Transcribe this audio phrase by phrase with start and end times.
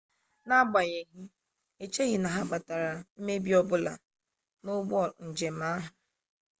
[0.47, 1.21] n'agbanyegghị
[1.83, 3.93] echeghị na ha kpatara mmebi ọ bụla
[4.63, 5.83] n'ụgbọ njem ahụ